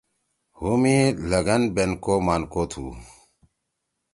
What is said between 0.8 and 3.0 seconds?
یی لگھن بینکو مانکو تُھو